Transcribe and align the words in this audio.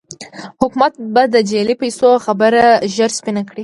حکومت 0.61 0.93
به 1.13 1.23
د 1.33 1.35
جعلي 1.49 1.75
پيسو 1.81 2.09
خبره 2.25 2.63
ژر 2.95 3.09
سپينه 3.17 3.41
کړي. 3.49 3.59